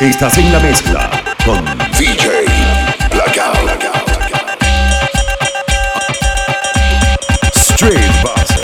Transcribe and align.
Estás 0.00 0.38
en 0.38 0.52
la 0.52 0.60
mezcla 0.60 1.10
con 1.44 1.64
DJ 1.98 2.44
Blackout. 3.10 3.82
Street 7.56 7.98
Bass. 8.22 8.60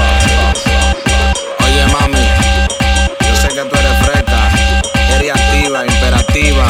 Oye 1.59 1.86
mami, 1.92 2.18
yo 3.18 3.36
sé 3.36 3.48
que 3.48 3.62
tú 3.62 3.77
eres 3.77 4.06
fresca, 4.06 4.48
eres 5.16 5.32
activa, 5.32 5.84
imperativa, 5.84 6.66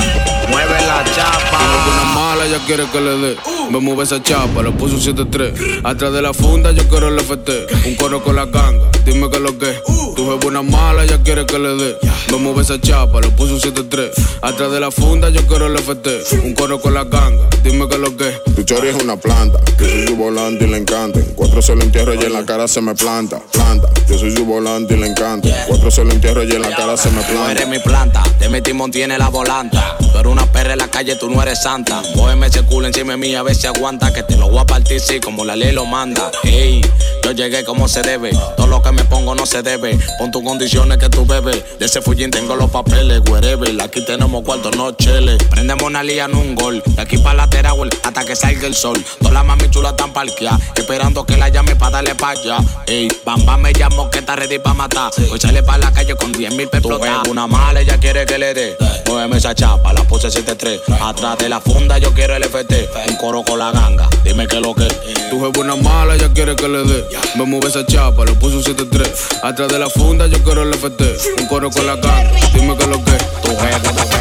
mueve 0.48 0.80
la 0.86 1.04
chapa. 1.14 1.58
una 1.92 2.04
mala, 2.14 2.46
ella 2.46 2.58
quiere 2.66 2.86
que 2.86 3.00
le 3.02 3.16
dé. 3.18 3.36
Me 3.70 3.80
mueve 3.80 4.04
esa 4.04 4.22
chapa, 4.22 4.62
le 4.62 4.70
puso 4.70 4.94
un 4.94 5.02
7-3. 5.02 5.82
Atrás 5.84 6.10
de 6.10 6.22
la 6.22 6.32
funda 6.32 6.72
yo 6.72 6.88
quiero 6.88 7.08
el 7.08 7.20
FT. 7.20 7.66
Un 7.86 7.96
coro 7.96 8.22
con 8.22 8.34
la 8.34 8.46
ganga, 8.46 8.88
dime 9.04 9.30
que 9.30 9.40
lo 9.40 9.58
que. 9.58 9.74
Tu 10.16 10.30
jefe 10.30 10.46
una 10.46 10.62
mala, 10.62 11.04
ella 11.04 11.22
quiere 11.22 11.46
que 11.46 11.58
le 11.58 11.74
dé. 11.76 11.96
Me 12.30 12.38
mueve 12.38 12.62
esa 12.62 12.80
chapa, 12.80 13.20
le 13.20 13.30
puso 13.30 13.54
un 13.54 13.60
7-3. 13.60 14.10
Atrás 14.42 14.70
de 14.72 14.80
la 14.80 14.90
funda 14.90 15.28
yo 15.28 15.46
quiero 15.46 15.66
el 15.66 15.78
FT. 15.78 16.08
Un 16.42 16.54
coro 16.54 16.80
con 16.80 16.94
la 16.94 17.04
ganga, 17.04 17.48
dime 17.62 17.88
que 17.88 17.98
lo 17.98 18.16
que. 18.16 18.32
Tu 18.54 18.62
chori 18.62 18.88
es 18.88 19.02
una 19.02 19.16
planta, 19.16 19.58
yo 19.78 19.86
soy 19.86 20.06
su 20.06 20.16
volante 20.16 20.64
y 20.64 20.68
le 20.68 20.78
encanta. 20.78 21.20
En 21.20 21.34
Cuatro 21.34 21.62
se 21.62 21.74
lo 21.74 21.82
entierro 21.82 22.14
y 22.14 22.24
en 22.24 22.32
la 22.32 22.44
cara 22.44 22.68
se 22.68 22.80
me 22.80 22.94
planta, 22.94 23.40
planta. 23.52 23.88
Yo 24.08 24.18
soy 24.18 24.34
su 24.36 24.44
volante 24.44 24.94
y 24.94 24.98
le 24.98 25.06
encanta. 25.06 25.48
En 25.48 25.54
Cuatro 25.68 25.90
se 25.90 26.04
lo 26.04 26.12
entierro 26.12 26.44
y 26.44 26.50
en 26.52 26.62
la 26.62 26.74
cara 26.74 26.96
se 26.96 27.10
me 27.10 27.22
Tú 27.22 27.32
planta. 27.32 27.52
eres 27.52 27.68
mi 27.68 27.78
planta, 27.78 28.22
te 28.38 28.48
metimos 28.48 28.90
tiene 28.90 29.18
la 29.18 29.28
volanta. 29.28 29.96
Tú 29.98 30.18
eres 30.18 30.30
una 30.30 30.46
perra 30.46 30.72
en 30.74 30.78
la 30.78 30.88
calle, 30.88 31.16
tú 31.16 31.28
no 31.30 31.42
eres 31.42 31.62
santa. 31.62 32.02
Cógeme 32.14 32.46
ese 32.48 32.62
culo 32.62 32.86
encima 32.86 33.12
de 33.12 33.16
mí 33.18 33.34
a 33.34 33.42
ver 33.42 33.54
si 33.54 33.66
aguanta. 33.66 34.12
Que 34.12 34.22
te 34.22 34.36
lo 34.36 34.48
voy 34.48 34.58
a 34.60 34.64
partir, 34.66 35.00
sí, 35.00 35.20
como 35.20 35.44
la 35.44 35.56
ley 35.56 35.72
lo 35.72 35.86
manda. 35.86 36.30
Ey, 36.44 36.82
yo 37.22 37.32
llegué 37.32 37.64
como 37.64 37.88
se 37.88 38.02
debe. 38.02 38.30
Todo 38.56 38.66
lo 38.66 38.82
que 38.82 38.92
me 38.92 39.04
pongo 39.04 39.34
no 39.34 39.46
se 39.46 39.62
debe. 39.62 39.98
Pon 40.18 40.30
tus 40.30 40.42
condiciones 40.42 40.98
que 40.98 41.08
tú 41.08 41.24
bebes. 41.24 41.64
De 41.78 41.86
ese 41.86 42.00
fullín 42.02 42.30
tengo 42.30 42.54
los 42.56 42.70
papeles, 42.70 43.20
wherever. 43.30 43.68
Aquí 43.82 44.04
tenemos 44.04 44.42
cuartos, 44.44 44.76
no 44.76 44.92
cheles. 44.92 45.42
Prendemos 45.50 45.84
una 45.84 46.02
lía 46.02 46.26
en 46.26 46.34
un 46.36 46.54
gol. 46.54 46.82
De 46.86 47.02
aquí 47.02 47.18
para 47.18 47.34
la 47.34 47.50
Teragüel 47.50 47.90
hasta 48.02 48.24
que 48.24 48.36
salga 48.36 48.66
el 48.66 48.74
sol. 48.74 49.02
Todas 49.18 49.32
las 49.34 49.44
mami 49.44 49.68
chulas 49.70 49.92
están 49.92 50.12
parqueadas. 50.12 50.60
Esperando 50.76 51.24
que 51.24 51.36
la 51.36 51.48
llame 51.48 51.74
para 51.74 51.92
darle 51.92 52.14
pa' 52.14 52.30
allá. 52.30 52.58
Ey, 52.86 53.08
bamba 53.24 53.56
me 53.56 53.72
llamo 53.72 53.93
que 54.10 54.18
está 54.18 54.36
ready 54.36 54.58
pa' 54.58 54.74
matar. 54.74 55.12
Hoy 55.30 55.40
sale 55.40 55.62
pa' 55.62 55.78
la 55.78 55.92
calle 55.92 56.14
con 56.16 56.32
10 56.32 56.54
mil 56.54 56.68
pesos. 56.68 57.00
una 57.28 57.46
mala, 57.46 57.80
ella 57.80 57.98
quiere 57.98 58.26
que 58.26 58.38
le 58.38 58.54
dé. 58.54 58.76
Muéveme 59.06 59.36
esa 59.38 59.54
chapa, 59.54 59.92
la 59.92 60.02
puse 60.04 60.28
7-3. 60.28 60.80
Atrás 61.00 61.38
de 61.38 61.48
la 61.48 61.60
funda 61.60 61.98
yo 61.98 62.12
quiero 62.12 62.34
el 62.34 62.44
FT. 62.44 62.88
Un 63.08 63.16
coro 63.16 63.42
con 63.44 63.58
la 63.58 63.70
ganga, 63.70 64.08
dime 64.24 64.46
que 64.46 64.60
lo 64.60 64.74
que. 64.74 64.88
Tu 65.30 65.40
jefe 65.40 65.60
una 65.60 65.76
mala, 65.76 66.14
ella 66.14 66.32
quiere 66.32 66.56
que 66.56 66.68
le 66.68 66.84
dé. 66.84 67.04
Me 67.36 67.44
mueve 67.44 67.68
esa 67.68 67.86
chapa, 67.86 68.24
le 68.24 68.32
puse 68.34 68.56
un 68.56 68.62
7-3. 68.64 69.40
Atrás 69.42 69.68
de 69.68 69.78
la 69.78 69.88
funda 69.88 70.26
yo 70.26 70.42
quiero 70.42 70.62
el 70.62 70.74
FT. 70.74 71.02
Un 71.38 71.46
coro 71.46 71.70
con 71.70 71.86
la 71.86 71.96
ganga, 71.96 72.30
dime 72.52 72.76
que 72.76 72.86
lo 72.86 73.02
que. 73.04 73.12
Tu 73.12 73.50
jefe, 73.56 73.80
tu 73.80 73.94
jefe. 73.94 74.16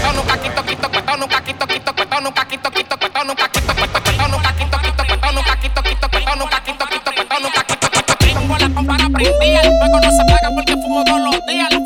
Prendida, 9.23 9.61
el 9.61 9.77
fuego 9.77 9.99
no 9.99 10.11
se 10.11 10.21
apaga 10.21 10.51
porque 10.53 10.77
fumo 10.77 11.03
todos 11.03 11.21
los 11.21 11.45
días. 11.45 11.82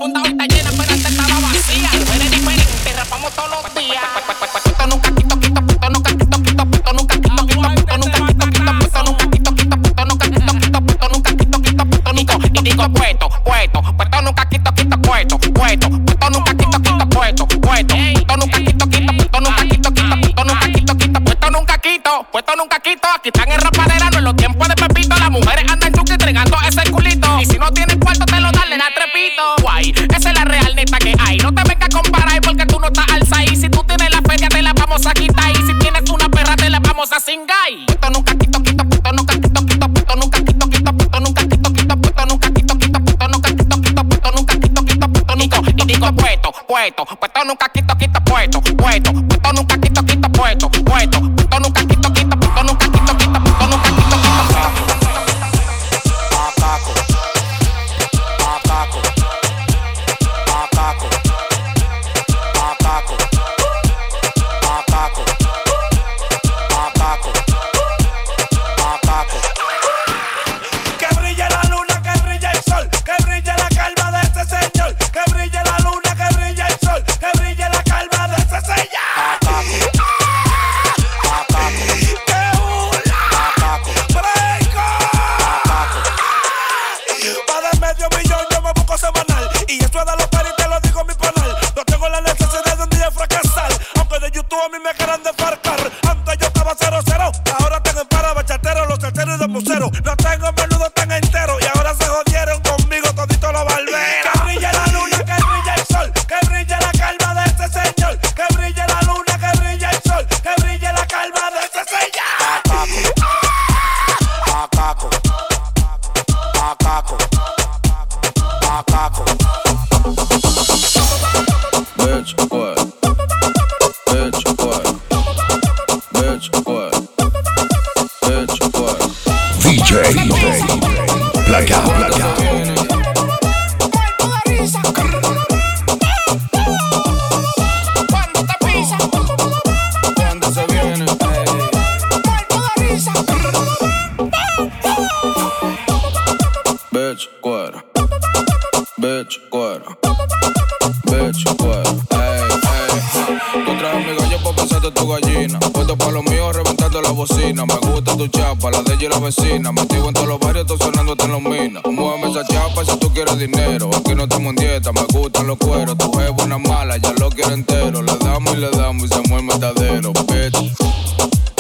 Los 165.47 165.57
cueros. 165.57 165.97
Tu 165.97 166.19
es 166.19 166.31
buena 166.33 166.57
mala, 166.57 166.97
ya 166.97 167.13
lo 167.13 167.29
quiero 167.29 167.53
entero. 167.53 168.01
Le 168.01 168.15
damos 168.17 168.53
y 168.53 168.57
le 168.57 168.69
damos 168.69 169.03
y 169.03 169.07
se 169.07 169.21
mueve 169.21 169.37
el 169.37 169.43
matadero, 169.45 170.11
bitch. 170.13 170.73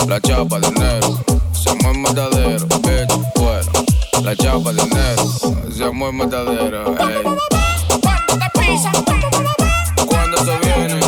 La 0.07 0.19
chapa 0.21 0.59
de 0.59 0.67
enero, 0.67 1.17
se 1.53 1.73
mueve 1.75 1.91
el 1.91 1.99
matadero, 1.99 2.67
bitch, 2.67 3.13
cuero. 3.33 3.71
La 4.23 4.35
chapa 4.35 4.73
de 4.73 4.81
enero, 4.81 5.23
se 5.71 5.89
mueve 5.91 6.11
el 6.11 6.13
matadero, 6.13 6.95
ey. 6.99 7.23
cuando 8.01 8.35
Cuando 10.05 10.37
se 10.37 10.57
viene, 10.59 11.06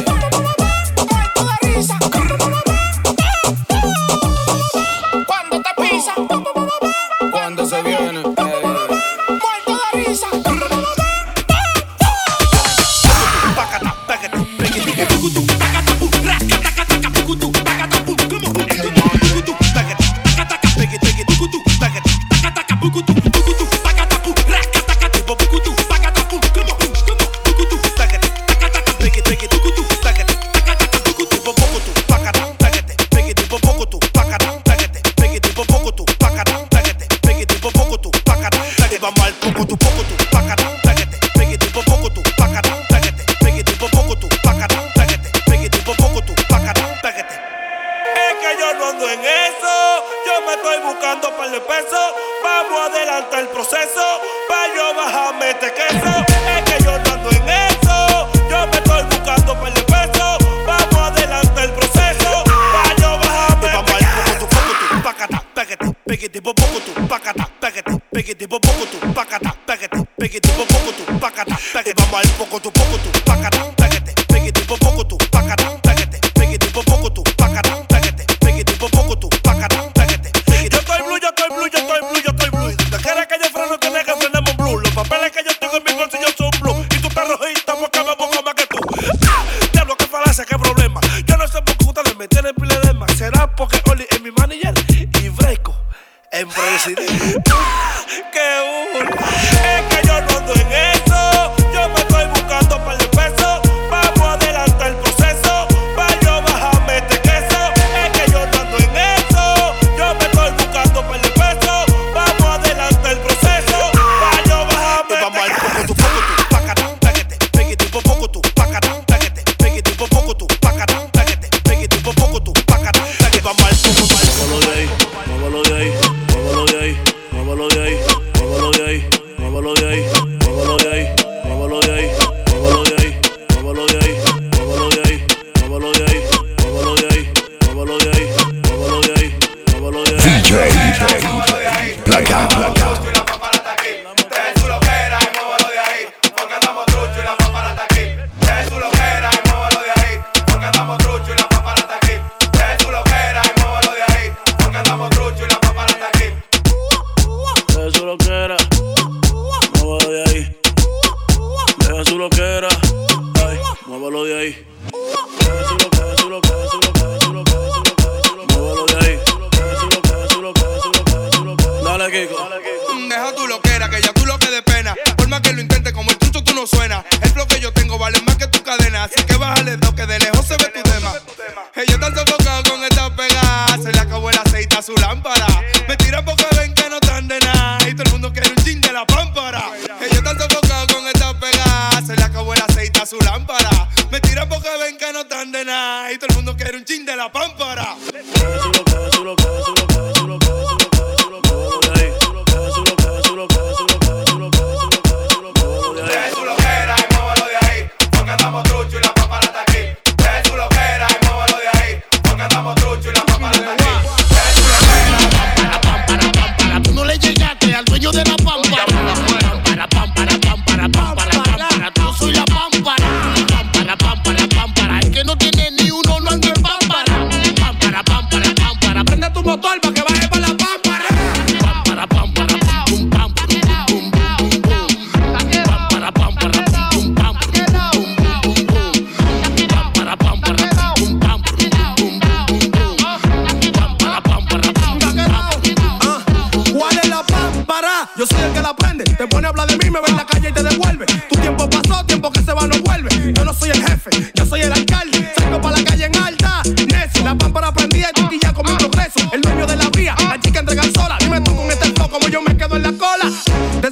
Mm, 172.09 173.07
deja 173.07 173.35
tu 173.35 173.47
loquera, 173.47 173.89
que 173.89 174.01
ya 174.01 174.11
tú 174.13 174.25
lo 174.25 174.39
que 174.39 174.47
de 174.49 174.61
pena. 174.63 174.95
Por 175.15 175.27
más 175.27 175.41
que 175.41 175.53
lo 175.53 175.61
intentes, 175.61 175.93
como 175.93 176.09
el 176.09 176.17
tuyo 176.17 176.43
tú 176.43 176.53
no 176.55 176.65
suena. 176.65 177.05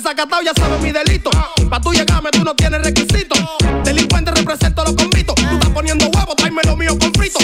desacatado, 0.07 0.41
ya 0.41 0.53
sabes 0.55 0.79
mi 0.79 0.91
delito. 0.93 1.29
Pa' 1.69 1.81
tú 1.81 1.91
llegarme, 1.91 2.29
tú 2.31 2.41
no 2.43 2.55
tienes 2.55 2.81
requisitos. 2.81 3.37
Delincuente, 3.83 4.31
represento 4.31 4.83
los 4.85 4.93
convitos. 4.93 5.35
Tú 5.35 5.55
estás 5.55 5.69
poniendo 5.71 6.05
huevos, 6.05 6.35
tráeme 6.37 6.61
lo 6.63 6.77
mío 6.77 6.97
con 6.97 7.11
fritos. 7.13 7.43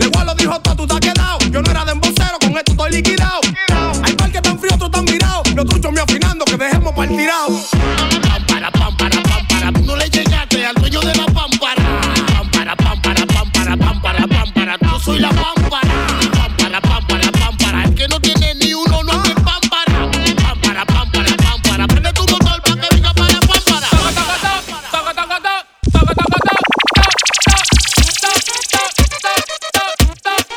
Igual 0.00 0.26
lo 0.26 0.34
dijo 0.36 0.60
todo, 0.60 0.76
tú 0.76 0.82
estás 0.84 1.00
quedado. 1.00 1.38
Yo 1.50 1.62
no 1.62 1.70
era 1.70 1.84
de 1.84 1.92
embocero, 1.92 2.38
con 2.40 2.56
esto 2.56 2.72
estoy 2.72 2.92
liquidado. 2.92 3.40
Hay 4.04 4.12
par 4.14 4.30
que 4.30 4.40
tan 4.40 4.56
frío, 4.58 4.74
otro 4.74 4.88
tan 4.88 5.04
virado. 5.04 5.42
Los 5.56 5.66
truchos 5.66 5.92
me 5.92 6.00
afinando, 6.00 6.44
que 6.44 6.56
dejemos 6.56 6.94
para 6.94 7.10
el 7.10 7.16
tirado. 7.16 7.48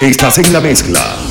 Estás 0.09 0.39
en 0.39 0.51
la 0.51 0.59
mezcla. 0.59 1.28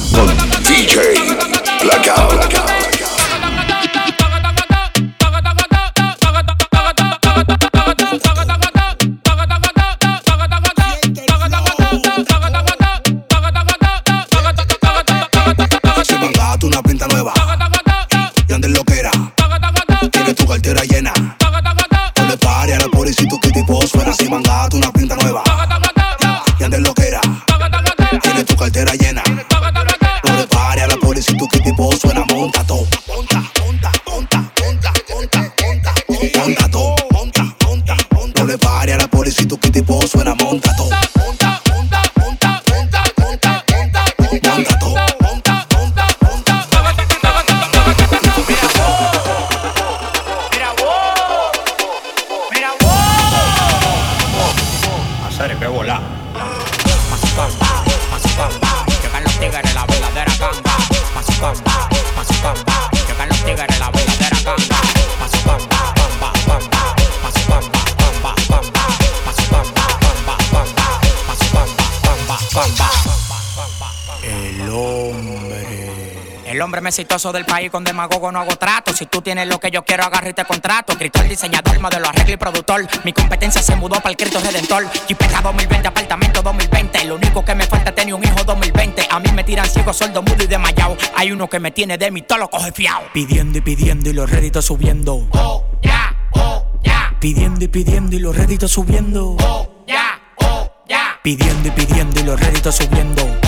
Más 76.89 76.99
exitoso 76.99 77.33
del 77.33 77.45
país 77.45 77.71
con 77.71 77.85
demagogo 77.85 78.33
no 78.33 78.39
hago 78.39 78.57
trato. 78.57 78.95
Si 78.95 79.05
tú 79.05 79.21
tienes 79.21 79.47
lo 79.47 79.61
que 79.61 79.71
yo 79.71 79.85
quiero, 79.85 80.05
agarro 80.05 80.31
y 80.31 80.33
te 80.33 80.47
contrato. 80.47 80.93
Escritor, 80.93 81.29
diseñador, 81.29 81.79
modelo, 81.81 82.09
arreglo 82.09 82.33
y 82.33 82.37
productor. 82.39 82.87
Mi 83.05 83.13
competencia 83.13 83.61
se 83.61 83.77
mudó 83.77 83.97
para 83.97 84.09
el 84.09 84.17
Cristo 84.17 84.41
Redentor. 84.41 84.87
Jipeta 85.07 85.43
2020, 85.43 85.87
apartamento 85.87 86.41
2020. 86.41 87.05
Lo 87.05 87.17
único 87.17 87.45
que 87.45 87.55
me 87.55 87.67
falta 87.67 87.91
es 87.91 87.95
tener 87.95 88.15
un 88.15 88.25
hijo 88.25 88.43
2020. 88.43 89.07
A 89.11 89.21
mí 89.21 89.31
me 89.33 89.45
tiran 89.45 89.69
ciego, 89.69 89.93
sordo, 89.93 90.23
mudo 90.23 90.43
y 90.43 90.47
desmayado. 90.47 90.97
Hay 91.15 91.31
uno 91.31 91.47
que 91.47 91.61
me 91.61 91.73
tiene 91.73 91.99
de 91.99 92.11
mí, 92.11 92.23
todo 92.23 92.39
lo 92.39 92.49
coge 92.49 92.73
fiao. 92.73 93.03
Pidiendo 93.13 93.59
y 93.59 93.61
pidiendo 93.61 94.09
y 94.09 94.15
los 94.15 94.31
réditos 94.31 94.65
subiendo. 94.65 95.29
Oh, 95.33 95.67
ya, 95.83 96.17
oh, 96.33 96.65
ya. 96.83 97.15
Pidiendo 97.21 97.67
y 97.67 97.69
pidiendo 97.69 98.17
y 98.17 98.19
los 98.19 98.35
réditos 98.35 98.73
subiendo. 98.73 99.37
Oh, 99.41 99.85
ya, 99.87 100.19
oh, 100.37 100.71
ya. 100.89 101.21
Pidiendo 101.23 101.69
y 101.69 101.71
pidiendo 101.71 102.19
y 102.19 102.23
los 102.23 102.41
réditos 102.41 102.77
subiendo. 102.77 103.48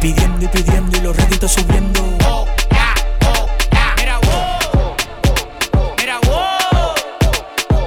Pidiendo 0.00 0.44
y 0.44 0.48
pidiendo 0.48 0.96
y 0.96 1.00
los 1.02 1.14
réditos 1.14 1.52
subiendo. 1.52 2.00
Oh, 2.24 2.46
oh. 3.26 3.46
Mira, 3.98 4.18
wow. 4.18 4.96
Mira, 5.98 6.18
wow. 6.20 6.94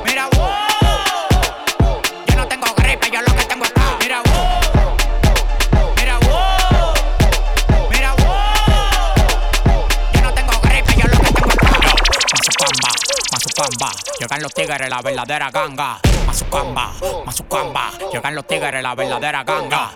Mira, 0.05 0.27
wow. 0.35 2.01
Yo 2.27 2.35
no 2.35 2.47
tengo 2.47 2.67
gripe, 2.75 3.09
yo 3.11 3.21
lo 3.21 3.33
que 3.35 3.45
tengo 3.45 3.65
es. 3.65 3.73
Mira, 3.99 4.21
wow. 4.21 4.95
Mira, 5.97 6.19
wow. 6.19 6.93
Mira, 7.89 8.13
wow. 8.13 9.15
Yo 10.13 10.21
no 10.21 10.33
tengo 10.33 10.53
gripe, 10.61 10.95
yo 10.95 11.07
lo 11.07 11.17
que 11.17 11.33
tengo 11.33 11.49
es 11.49 11.57
paz. 11.57 11.71
Mazupamba, 12.31 12.91
Mazupamba, 13.31 13.91
llegan 14.19 14.41
los 14.43 14.53
tigres, 14.53 14.89
la 14.89 15.01
verdadera 15.01 15.49
ganga. 15.49 15.99
Mazupamba, 16.27 16.93
Mazupamba, 17.25 17.91
llegan 18.11 18.35
los 18.35 18.45
tigres, 18.45 18.83
la 18.83 18.93
verdadera 18.93 19.43
ganga. 19.43 19.91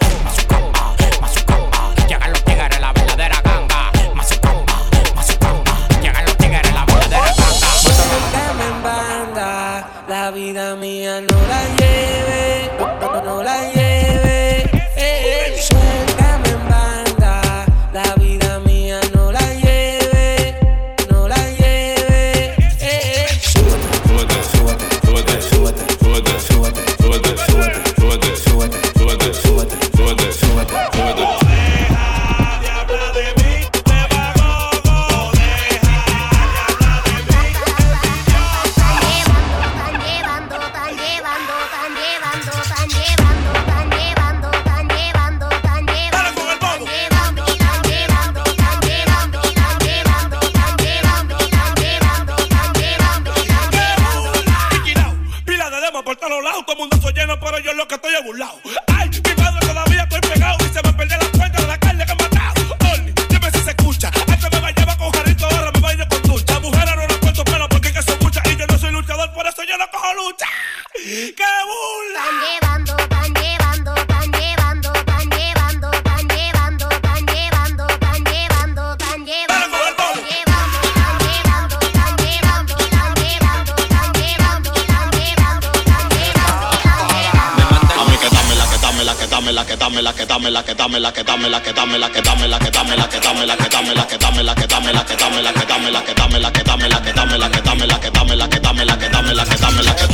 La 91.58 91.64
que 91.64 91.74
dame 91.74 91.98
la 91.98 92.10
que 92.10 92.22
dame 92.22 92.48
la 92.48 92.60
que 92.60 92.70
dame 92.70 92.96
la 92.96 93.08
que 93.08 93.20
dame 93.20 93.46
la 93.46 93.58
que 93.58 93.68
dame 93.68 93.94
la 93.96 94.06
que 94.06 94.18
dame 94.18 94.44
la 94.44 94.56
que 94.56 94.68
dame 94.68 94.94
la 94.94 94.94
que 94.94 94.94
dame 94.94 94.94
la 94.94 95.04
que 95.06 95.14
dame 95.16 95.42
la 95.42 95.54
que 95.54 95.64
dame 95.64 95.90
la 95.92 96.04
que 96.04 96.14
dame 96.14 96.40
la 96.40 96.52
que 96.52 96.64
dame 96.64 96.88
la 96.88 97.00
que 97.02 97.12
dame 97.12 97.38
la 97.38 97.50
que 97.50 97.62
dame 97.62 97.88
la 97.88 98.00
que 98.00 98.12
dame 98.12 98.36
la 98.36 98.48
que 98.50 98.60
dame 98.60 98.86
la 98.86 98.98
que 98.98 99.10
dame 99.10 99.34
la 99.34 99.46
que 99.46 99.58
dame 99.58 99.84
la 99.84 99.96
que 99.96 100.08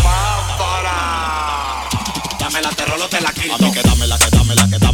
Dame 2.39 2.61
la 2.61 2.69
te 2.69 2.85
rolo 2.85 3.07
te 3.09 3.19
la 3.19 3.31
quito. 3.33 3.55
A 3.55 3.57
mí 3.57 3.71
que 3.73 3.81
dame 3.81 4.07
la 4.07 4.17
que 4.17 4.29
dame 4.29 4.55
la 4.55 4.67
que 4.67 4.69
dame 4.69 4.69
la 4.69 4.69
que 4.69 4.79
dame 4.79 4.92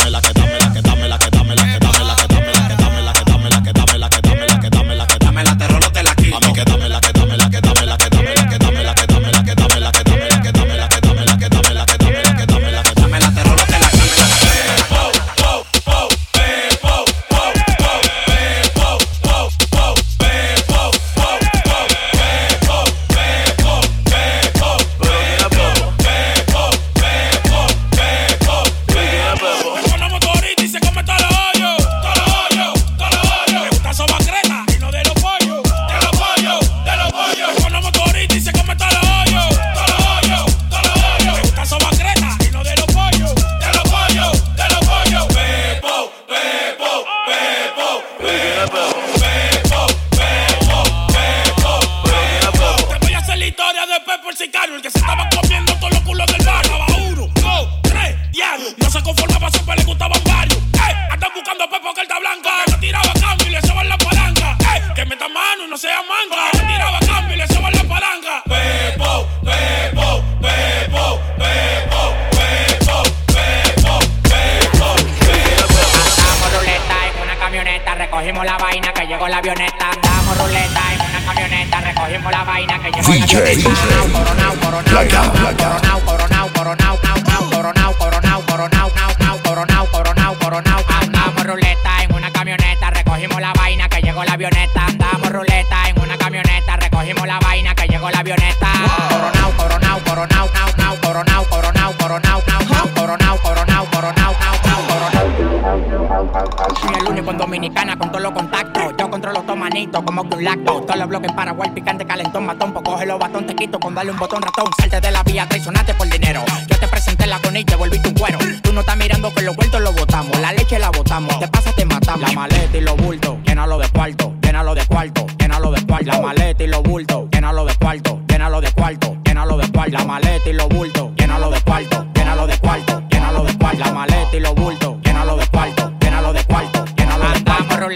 frito 109.89 110.05
como 110.05 110.29
con 110.29 110.43
lacto. 110.43 110.81
Todos 110.81 110.97
los 110.97 111.07
bloques 111.07 111.31
para 111.33 111.51
el 111.51 111.71
picante, 111.73 112.05
calentón, 112.05 112.45
matón. 112.45 112.73
Pues 112.73 112.83
coge 112.85 113.05
los 113.05 113.19
batón, 113.19 113.45
te 113.45 113.55
quito 113.55 113.79
con 113.79 113.95
darle 113.95 114.11
un 114.11 114.17
botón 114.17 114.41
ratón. 114.41 114.71
Salte 114.79 115.01
de 115.01 115.11
la 115.11 115.23
vía, 115.23 115.47
traicionaste 115.47 115.93
por 115.95 116.09
dinero. 116.09 116.43
Yo 116.67 116.77
te 116.79 116.87
presenté 116.87 117.25
la 117.25 117.39
con 117.39 117.55
y 117.55 117.63
te 117.63 117.75
volví 117.75 117.99
tu 117.99 118.13
cuero. 118.13 118.37
Tú 118.61 118.73
no 118.73 118.81
estás 118.81 118.97
mirando 118.97 119.33
que 119.33 119.41
los 119.41 119.55
vueltos 119.55 119.81
lo 119.81 119.91
botamos. 119.93 120.39
La 120.39 120.53
leche 120.53 120.79
la 120.79 120.89
botamos. 120.89 121.39
Te 121.39 121.47
pasa, 121.47 121.71
te 121.73 121.85
matamos. 121.85 122.21
La 122.21 122.33
maleta 122.33 122.77
y 122.77 122.81
los 122.81 122.95
bultos, 122.97 123.37
llénalo 123.45 123.77
de 123.77 123.89
cuarto, 123.89 124.33
llénalo 124.41 124.75
de 124.75 124.85
cuarto, 124.85 125.25
llénalo 125.39 125.71
de 125.71 125.85
cuarto. 125.85 126.05
La 126.05 126.21
maleta 126.21 126.63
y 126.63 126.67
los 126.67 126.83
bultos, 126.83 127.29
llénalo 127.31 127.65
de 127.65 127.75
cuarto, 127.75 128.21
llénalo 128.27 128.61
de 128.61 128.71
cuarto, 128.71 129.17
llénalo 129.25 129.57
de 129.57 129.71
cuarto. 129.71 129.91
La 129.91 130.05
maleta 130.05 130.49
y 130.49 130.53
los 130.53 130.69
bultos. 130.69 130.98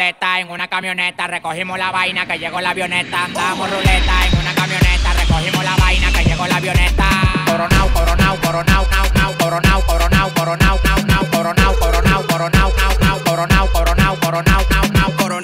En 0.09 0.49
una 0.49 0.67
camioneta, 0.67 1.27
recogimos 1.27 1.79
la 1.79 1.89
vaina 1.89 2.25
que 2.25 2.37
llegó 2.37 2.59
la 2.59 2.71
avioneta. 2.71 3.23
Andamos 3.23 3.69
ruleta 3.69 4.27
en 4.27 4.37
una 4.37 4.53
camioneta, 4.53 5.13
recogimos 5.13 5.63
la 5.63 5.75
vaina 5.77 6.11
que 6.11 6.25
llegó 6.25 6.45
la 6.45 6.57
avioneta. 6.57 7.05
Coronao, 7.45 7.87
coronao, 7.93 8.37
coronao, 8.41 8.85
nao, 8.91 9.05
nao, 9.15 9.33
coronao, 9.37 9.81
coronao, 9.85 10.29
coronao, 10.33 10.79
nao, 10.83 10.97
nao, 11.05 11.25
coronao, 11.31 11.73
coronao, 11.79 12.27
coronao, 12.27 12.73
nao, 12.77 12.97
nao, 12.99 13.23
coronao, 13.23 13.67
coronao, 13.71 14.19
coronao, 14.19 14.65
nao, 14.69 14.87
nao. 14.91 15.11
Coronao, 15.17 15.42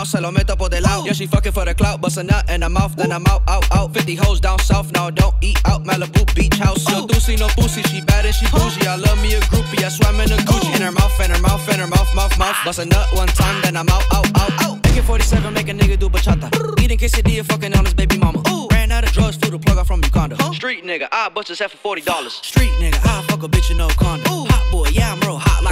coronao, 0.00 0.06
se 0.06 0.20
lo 0.20 0.32
meto 0.32 0.56
por 0.56 0.70
del 0.70 0.82
lado. 0.82 1.04
Yeah, 1.04 1.12
she 1.12 1.26
fucking 1.26 1.52
for 1.52 1.64
the 1.64 1.74
clout, 1.74 2.00
bust 2.00 2.16
a 2.18 2.22
nut 2.22 2.48
in 2.50 2.62
her 2.62 2.68
mouth, 2.68 2.96
then 2.96 3.12
I'm 3.12 3.26
out, 3.26 3.42
out, 3.48 3.64
out. 3.72 3.92
50 3.92 4.14
hoes 4.16 4.40
down 4.40 4.58
south, 4.58 4.92
now 4.92 5.10
don't 5.10 5.34
eat 5.40 5.58
out. 5.66 5.84
Malibu 5.84 6.24
beach 6.34 6.56
house. 6.56 6.88
No 6.88 7.06
doozy, 7.06 7.38
no 7.38 7.48
pussy, 7.48 7.82
she 7.82 8.00
bad 8.02 8.24
and 8.24 8.34
she 8.34 8.46
bougie. 8.46 8.86
I 8.86 8.96
love 8.96 9.20
me 9.22 9.34
a 9.34 9.40
groupie, 9.40 9.84
I 9.84 9.88
swam 9.88 10.20
in 10.20 10.32
a 10.32 10.36
Gucci. 10.36 10.74
In 10.76 10.82
her 10.82 10.92
mouth, 10.92 11.20
in 11.20 11.30
her 11.30 11.40
mouth, 11.40 11.68
in 11.68 11.80
her 11.80 11.86
mouth, 11.86 12.14
mouth, 12.14 12.38
mouth. 12.38 12.54
Ah. 12.54 12.62
Bust 12.64 12.78
a 12.78 12.84
nut 12.84 13.08
one 13.14 13.28
time, 13.28 13.60
then 13.62 13.76
I'm 13.76 13.88
out, 13.88 14.04
out, 14.12 14.26
out, 14.38 14.52
out. 14.62 14.76
AK-47, 14.86 15.52
make 15.52 15.68
a 15.68 15.72
nigga 15.72 15.98
do 15.98 16.08
bachata. 16.08 16.48
Eating 16.80 16.98
quesadilla, 16.98 17.44
fucking 17.44 17.74
on 17.74 17.84
his 17.84 17.94
baby 17.94 18.18
mama. 18.18 18.42
Ooh. 18.48 18.68
Ran 18.70 18.92
out 18.92 19.04
of 19.04 19.12
drugs, 19.12 19.36
flew 19.36 19.50
the 19.50 19.58
plug 19.58 19.78
out 19.78 19.86
from 19.86 20.02
Uganda. 20.02 20.36
Street 20.54 20.84
nigga, 20.84 21.08
I 21.12 21.28
bust 21.28 21.48
his 21.48 21.58
head 21.58 21.70
for 21.70 21.96
$40. 21.96 22.30
Street 22.44 22.72
nigga, 22.80 22.98
I 23.04 23.22
fuck 23.28 23.42
a 23.42 23.48
bitch 23.48 23.70
in 23.70 23.76
no 23.76 23.88
condom. 23.88 24.46
Hot 24.48 24.72
boy, 24.72 24.88
yeah, 24.92 25.12
I'm 25.12 25.20
real 25.20 25.38
hot 25.38 25.62
like 25.62 25.69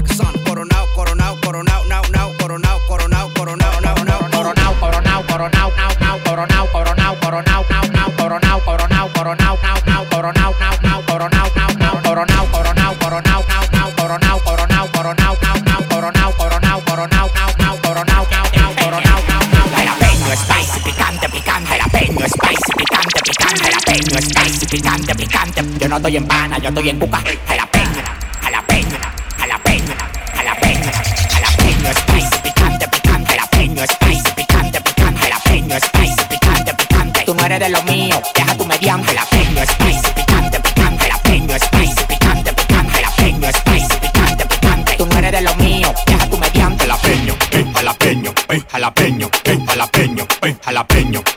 estoy 26.08 26.16
en 26.16 26.26
pana, 26.26 26.58
yo 26.58 26.68
estoy 26.70 26.88
en 26.88 26.98
cuca. 26.98 27.18
A 27.18 27.54
la 27.54 27.66
peña, 27.66 28.04
a 28.42 28.50
la 28.50 28.62
peña, 28.62 28.98
a 29.42 29.46
la 29.46 29.58
peña, 29.58 29.96
a 30.38 30.42
la 30.42 30.54
peña, 30.54 30.90
a 31.36 31.40
la 31.40 31.50
peña, 31.58 31.92
spice, 31.92 32.38
picante, 32.42 32.88
picante, 32.88 33.36
la 33.36 33.46
peña, 33.46 33.86
spice, 33.86 34.32
picante, 34.34 34.80
picante, 34.80 35.28
la 35.28 35.38
peña, 35.40 35.78
spice, 35.78 36.24
picante, 36.30 36.74
picante. 36.74 37.24
Tú 37.26 37.34
no 37.34 37.44
eres 37.44 37.60
de 37.60 37.68
lo 37.68 37.82
mío, 37.82 38.22
deja 38.34 38.56
tu 38.56 38.64
mediante, 38.64 39.12
la 39.12 39.24
peña, 39.26 39.66
spice, 39.66 40.08
picante, 40.14 40.60
picante, 40.60 41.08
la 41.08 41.18
peña, 41.18 41.58
spice, 41.58 42.04
picante, 42.06 42.52
picante, 42.54 43.00
la 43.02 43.10
peña, 43.10 43.52
spice, 43.52 43.96
picante, 44.00 44.46
picante. 44.46 44.96
Tú 44.96 45.06
no 45.06 45.18
eres 45.18 45.32
de 45.32 45.42
lo 45.42 45.54
mío, 45.56 45.94
deja 46.06 46.30
tu 46.30 46.38
mediante, 46.38 46.86
la 46.86 46.96
peña, 46.96 47.34
eh, 47.50 47.66
jalapeño, 47.74 48.32
eh, 48.48 48.62
jalapeño, 48.72 49.30
eh, 49.44 49.58
jalapeño, 49.66 50.26
eh, 50.42 50.56
jalapeño. 50.64 51.27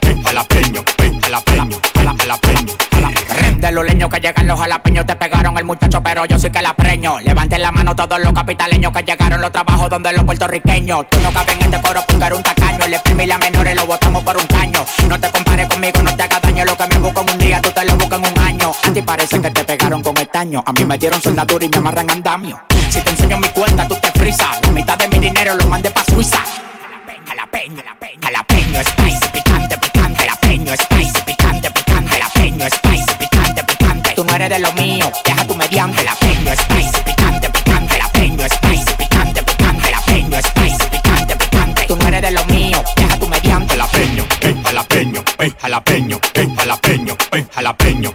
Jalapeño. 3.72 3.74
De 3.74 3.74
los 3.74 3.84
leños 3.84 4.10
que 4.10 4.20
llegan 4.20 4.46
los 4.46 4.58
jalapeños 4.58 5.06
te 5.06 5.16
pegaron 5.16 5.58
el 5.58 5.64
muchacho, 5.64 6.02
pero 6.02 6.24
yo 6.26 6.38
sí 6.38 6.50
que 6.50 6.62
la 6.62 6.74
preño. 6.74 7.20
Levanten 7.20 7.62
la 7.62 7.72
mano 7.72 7.94
todos 7.94 8.20
los 8.20 8.32
capitaleños 8.32 8.92
que 8.92 9.02
llegaron 9.02 9.40
los 9.40 9.52
trabajos 9.52 9.88
donde 9.88 10.12
los 10.12 10.24
puertorriqueños. 10.24 11.06
Tú 11.10 11.20
no 11.20 11.32
cabes 11.32 11.56
en 11.56 11.62
este 11.62 11.80
coro 11.80 12.00
porque 12.06 12.24
eres 12.24 12.38
un 12.38 12.42
tacaño. 12.42 12.86
Le 12.88 12.98
primi 13.00 13.26
la 13.26 13.38
menores 13.38 13.74
lo 13.76 13.86
botamos 13.86 14.22
por 14.22 14.36
un 14.36 14.46
caño. 14.46 14.84
No 15.08 15.18
te 15.18 15.30
compares 15.30 15.68
conmigo, 15.68 16.02
no 16.02 16.16
te 16.16 16.22
hagas 16.22 16.42
daño. 16.42 16.64
Lo 16.64 16.76
que 16.76 16.86
me 16.88 16.98
busco 16.98 17.20
en 17.22 17.30
un 17.30 17.38
día, 17.38 17.60
tú 17.62 17.70
te 17.70 17.84
lo 17.84 17.96
buscas 17.96 18.18
en 18.18 18.32
un 18.32 18.38
año. 18.38 18.72
A 18.82 18.92
ti 18.92 19.02
parece 19.02 19.40
que 19.40 19.50
te 19.50 19.64
pegaron 19.64 20.02
con 20.02 20.16
estaño. 20.18 20.62
A 20.66 20.72
mí 20.72 20.84
me 20.84 20.98
dieron 20.98 21.20
soldadura 21.20 21.64
y 21.64 21.68
me 21.68 21.76
amarran 21.78 22.10
andamio. 22.10 22.60
Si 22.90 23.00
te 23.00 23.10
enseño 23.10 23.38
mi 23.38 23.48
cuenta, 23.48 23.88
tú 23.88 23.96
te 23.96 24.10
frisas. 24.18 24.60
La 24.62 24.70
mitad 24.70 24.98
de 24.98 25.08
mi 25.08 25.18
dinero 25.18 25.54
lo 25.54 25.66
mandé 25.66 25.90
pa' 25.90 26.04
Suiza. 26.04 26.38
Jalapeño, 27.26 27.82
jalapeño, 28.20 28.80
spicy, 28.84 29.28
picante, 29.32 29.78
picante. 29.78 30.24
Jalapeño, 30.24 30.72
spicy, 30.74 30.76
picante, 30.76 30.76
picante. 30.76 31.21
Eres 34.52 34.62
de 34.62 34.68
lo 34.68 34.72
mío, 34.82 35.10
deja 35.24 35.46
tu 35.46 35.54
mediante. 35.54 35.98
Jalapeño, 35.98 36.52
spicy, 36.56 37.02
picante, 37.04 37.50
picante. 37.50 37.94
Jalapeño, 37.94 38.46
spicy, 38.48 38.94
picante, 38.96 39.42
picante. 39.42 39.82
Jalapeño, 39.82 40.38
spicy, 40.42 40.84
picante, 40.90 41.36
picante. 41.36 41.86
Tú 41.86 41.96
no 41.96 42.08
eres 42.08 42.22
de 42.22 42.30
lo 42.32 42.44
mío, 42.46 42.82
deja 42.96 43.18
tu 43.18 43.28
mediante. 43.28 43.74
Eh, 43.74 43.78
jalapeño, 43.78 44.24
eh, 44.40 44.54
jalapeño, 44.62 45.24
eh, 45.38 45.52
jalapeño, 45.58 46.20
eh, 46.34 46.48
jalapeño, 46.56 47.16
eh, 47.32 47.46
jalapeño, 47.54 48.11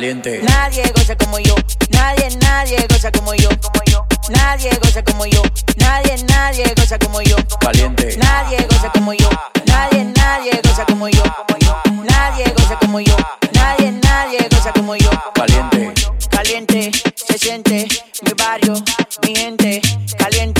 Nadie 0.00 0.82
goza 0.96 1.14
como 1.14 1.38
yo, 1.40 1.54
nadie, 1.90 2.30
nadie 2.40 2.86
goza 2.88 3.12
como 3.12 3.34
yo, 3.34 3.50
como 3.60 3.84
yo. 3.84 4.06
Nadie 4.30 4.70
goza 4.82 5.02
como 5.04 5.26
yo, 5.26 5.42
nadie, 5.76 6.16
nadie 6.26 6.64
goza 6.74 6.98
como 6.98 7.20
yo. 7.20 7.36
Caliente. 7.60 8.16
Nadie 8.16 8.66
goza 8.66 8.90
como 8.92 9.12
yo, 9.12 9.28
nadie, 9.66 10.04
nadie 10.16 10.58
goza 10.64 10.86
como 10.86 11.06
yo, 11.06 11.22
como 11.22 11.58
yo. 11.58 12.02
Nadie 12.08 12.44
goza 12.56 12.78
como 12.78 13.00
yo, 13.00 13.14
nadie, 13.52 13.92
nadie 14.02 14.48
goza 14.50 14.72
como 14.72 14.96
yo. 14.96 15.10
Caliente. 15.34 15.92
Caliente, 16.30 16.90
se 17.14 17.36
siente 17.36 17.86
mi 18.22 18.32
barrio, 18.32 18.72
mi 19.26 19.36
gente. 19.36 19.82
Caliente, 20.16 20.59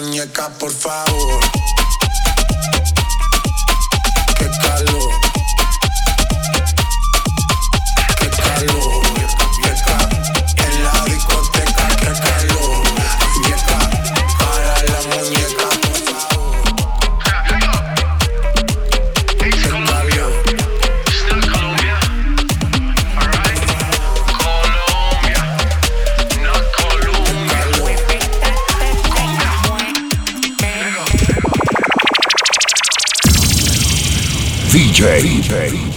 muñeca, 0.00 0.48
por 0.58 0.72
favor. 0.72 1.40
VJ. 34.72 35.91